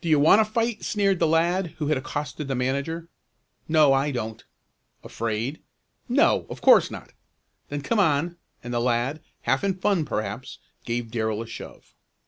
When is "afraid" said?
5.02-5.60